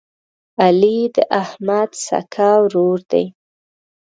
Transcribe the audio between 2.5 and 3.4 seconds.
ورور دی.